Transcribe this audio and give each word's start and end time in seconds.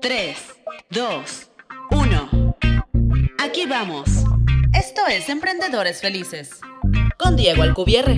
3, 0.00 0.62
2, 0.90 1.50
1. 1.90 2.56
Aquí 3.42 3.66
vamos. 3.66 4.24
Esto 4.72 5.02
es 5.08 5.28
Emprendedores 5.28 6.00
Felices. 6.00 6.60
Con 7.18 7.36
Diego 7.36 7.62
Alcubierre. 7.62 8.16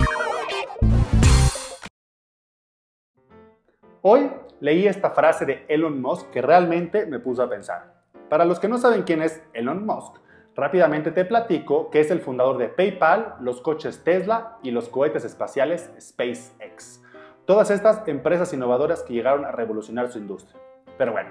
Hoy 4.01 4.29
leí 4.59 4.87
esta 4.87 5.11
frase 5.11 5.45
de 5.45 5.65
Elon 5.67 6.01
Musk 6.01 6.29
que 6.31 6.41
realmente 6.41 7.05
me 7.05 7.19
puso 7.19 7.43
a 7.43 7.49
pensar. 7.49 8.03
Para 8.29 8.45
los 8.45 8.59
que 8.59 8.67
no 8.67 8.77
saben 8.77 9.03
quién 9.03 9.21
es 9.21 9.41
Elon 9.53 9.85
Musk, 9.85 10.17
rápidamente 10.55 11.11
te 11.11 11.25
platico 11.25 11.89
que 11.89 11.99
es 11.99 12.11
el 12.11 12.21
fundador 12.21 12.57
de 12.57 12.69
PayPal, 12.69 13.35
los 13.41 13.61
coches 13.61 14.03
Tesla 14.03 14.57
y 14.63 14.71
los 14.71 14.89
cohetes 14.89 15.25
espaciales 15.25 15.89
SpaceX. 15.99 17.01
Todas 17.45 17.71
estas 17.71 18.07
empresas 18.07 18.53
innovadoras 18.53 19.03
que 19.03 19.13
llegaron 19.13 19.45
a 19.45 19.51
revolucionar 19.51 20.11
su 20.11 20.17
industria. 20.19 20.61
Pero 20.97 21.11
bueno, 21.11 21.29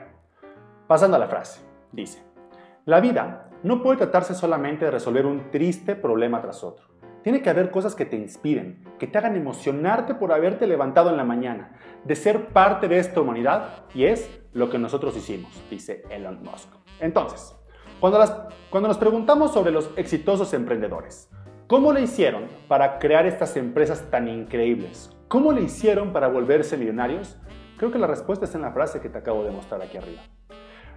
pasando 0.86 1.16
a 1.16 1.20
la 1.20 1.28
frase, 1.28 1.60
dice, 1.92 2.22
la 2.84 3.00
vida 3.00 3.48
no 3.62 3.82
puede 3.82 3.98
tratarse 3.98 4.34
solamente 4.34 4.84
de 4.84 4.90
resolver 4.90 5.26
un 5.26 5.50
triste 5.50 5.94
problema 5.94 6.40
tras 6.40 6.64
otro. 6.64 6.86
Tiene 7.22 7.40
que 7.40 7.50
haber 7.50 7.70
cosas 7.70 7.94
que 7.94 8.04
te 8.04 8.16
inspiren, 8.16 8.84
que 8.98 9.06
te 9.06 9.16
hagan 9.18 9.36
emocionarte 9.36 10.14
por 10.14 10.32
haberte 10.32 10.66
levantado 10.66 11.10
en 11.10 11.16
la 11.16 11.24
mañana, 11.24 11.76
de 12.04 12.16
ser 12.16 12.48
parte 12.48 12.88
de 12.88 12.98
esta 12.98 13.20
humanidad, 13.20 13.84
y 13.94 14.06
es 14.06 14.28
lo 14.52 14.68
que 14.68 14.78
nosotros 14.78 15.16
hicimos, 15.16 15.50
dice 15.70 16.02
Elon 16.10 16.42
Musk. 16.42 16.68
Entonces, 16.98 17.54
cuando, 18.00 18.18
cuando 18.70 18.88
nos 18.88 18.98
preguntamos 18.98 19.52
sobre 19.52 19.70
los 19.70 19.90
exitosos 19.96 20.52
emprendedores, 20.54 21.30
¿cómo 21.68 21.92
le 21.92 22.02
hicieron 22.02 22.48
para 22.66 22.98
crear 22.98 23.26
estas 23.26 23.56
empresas 23.56 24.10
tan 24.10 24.26
increíbles? 24.26 25.16
¿Cómo 25.28 25.52
le 25.52 25.62
hicieron 25.62 26.12
para 26.12 26.26
volverse 26.26 26.76
millonarios? 26.76 27.38
Creo 27.82 27.90
que 27.90 27.98
la 27.98 28.06
respuesta 28.06 28.44
está 28.44 28.58
en 28.58 28.62
la 28.62 28.70
frase 28.70 29.00
que 29.00 29.08
te 29.08 29.18
acabo 29.18 29.42
de 29.42 29.50
mostrar 29.50 29.82
aquí 29.82 29.96
arriba. 29.96 30.22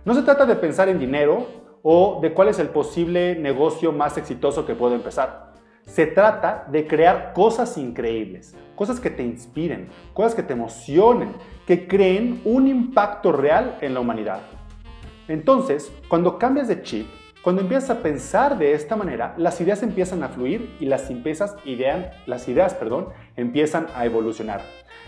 No 0.06 0.14
se 0.14 0.22
trata 0.22 0.46
de 0.46 0.56
pensar 0.56 0.88
en 0.88 1.00
dinero 1.00 1.48
o 1.82 2.20
de 2.22 2.32
cuál 2.32 2.50
es 2.50 2.60
el 2.60 2.70
posible 2.70 3.34
negocio 3.40 3.92
más 3.92 4.20
exitoso 4.20 4.68
que 4.68 4.76
puedo 4.76 4.94
empezar. 4.94 5.54
Se 5.82 6.06
trata 6.06 6.68
de 6.70 6.86
crear 6.86 7.34
cosas 7.34 7.76
increíbles, 7.80 8.56
cosas 8.76 9.00
que 9.00 9.10
te 9.10 9.24
inspiren, 9.24 9.90
cosas 10.14 10.36
que 10.36 10.44
te 10.44 10.54
emocionen, 10.54 11.34
que 11.66 11.88
creen 11.88 12.44
un 12.46 12.68
impacto 12.68 13.32
real 13.32 13.80
en 13.82 13.96
la 13.96 14.02
humanidad. 14.02 14.42
Entonces, 15.28 15.92
cuando 16.08 16.38
cambias 16.38 16.68
de 16.68 16.84
chip, 16.84 17.08
cuando 17.46 17.62
empiezas 17.62 17.92
a 17.92 18.02
pensar 18.02 18.58
de 18.58 18.74
esta 18.74 18.96
manera, 18.96 19.36
las 19.38 19.62
ideas 19.62 19.84
empiezan 19.84 20.24
a 20.24 20.30
fluir 20.30 20.76
y 20.80 20.86
las, 20.86 21.12
empiezas, 21.12 21.56
idean, 21.64 22.10
las 22.26 22.48
ideas 22.48 22.74
perdón, 22.74 23.10
empiezan 23.36 23.86
a 23.94 24.04
evolucionar. 24.04 24.64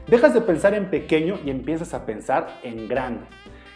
Dejas 0.06 0.36
de 0.36 0.42
pensar 0.42 0.76
en 0.76 0.92
pequeño 0.92 1.40
y 1.44 1.50
empiezas 1.50 1.96
a 1.96 2.06
pensar 2.06 2.60
en 2.62 2.88
grande. 2.88 3.26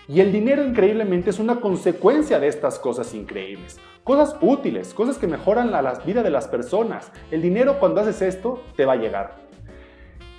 Y 0.08 0.20
el 0.20 0.32
dinero 0.32 0.64
increíblemente 0.64 1.32
es 1.32 1.40
una 1.40 1.56
consecuencia 1.60 2.40
de 2.40 2.50
estas 2.50 2.78
cosas 2.78 3.16
increíbles. 3.16 3.80
Cosas 4.04 4.36
útiles, 4.42 4.94
cosas 4.94 5.18
que 5.18 5.26
mejoran 5.26 5.72
la, 5.72 5.82
la 5.82 5.94
vida 5.94 6.22
de 6.22 6.30
las 6.30 6.48
personas. 6.48 7.12
El 7.32 7.42
dinero 7.42 7.80
cuando 7.80 8.02
haces 8.02 8.22
esto 8.22 8.62
te 8.76 8.86
va 8.86 8.94
a 8.94 8.98
llegar. 8.98 9.38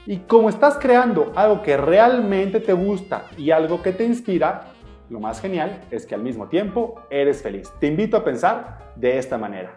Y 0.06 0.18
como 0.18 0.48
estás 0.48 0.78
creando 0.78 1.32
algo 1.34 1.62
que 1.62 1.76
realmente 1.76 2.60
te 2.60 2.72
gusta 2.72 3.24
y 3.36 3.50
algo 3.50 3.82
que 3.82 3.90
te 3.90 4.04
inspira, 4.04 4.71
lo 5.10 5.20
más 5.20 5.40
genial 5.40 5.84
es 5.90 6.06
que 6.06 6.14
al 6.14 6.22
mismo 6.22 6.48
tiempo 6.48 7.00
eres 7.10 7.42
feliz. 7.42 7.70
Te 7.80 7.86
invito 7.86 8.16
a 8.16 8.24
pensar 8.24 8.92
de 8.96 9.18
esta 9.18 9.38
manera. 9.38 9.76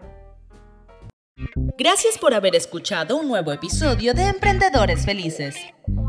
Gracias 1.78 2.16
por 2.16 2.32
haber 2.32 2.56
escuchado 2.56 3.18
un 3.18 3.28
nuevo 3.28 3.52
episodio 3.52 4.14
de 4.14 4.28
Emprendedores 4.28 5.04
Felices, 5.04 5.56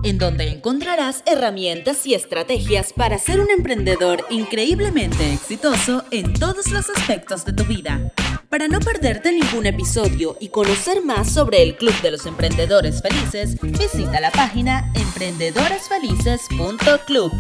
en 0.04 0.18
donde 0.18 0.48
encontrarás 0.48 1.24
herramientas 1.26 2.08
y 2.08 2.14
estrategias 2.14 2.94
para 2.94 3.18
ser 3.18 3.42
un 3.42 3.50
emprendedor 3.50 4.24
increíblemente 4.30 5.34
exitoso 5.34 6.06
en 6.12 6.32
todos 6.34 6.72
los 6.72 6.90
aspectos 6.90 7.44
de 7.44 7.52
tu 7.52 7.66
vida. 7.66 8.14
Para 8.50 8.70
no 8.70 8.80
perderte 8.80 9.34
ningún 9.34 9.66
episodio 9.66 10.38
y 10.40 10.48
conocer 10.48 11.04
más 11.04 11.34
sobre 11.34 11.62
el 11.62 11.76
Club 11.76 12.02
de 12.02 12.12
los 12.12 12.26
Emprendedores 12.26 13.02
Felices, 13.02 13.60
visita 13.62 14.22
la 14.22 14.32
página 14.32 14.90
emprendedoresfelices.club. 14.96 17.34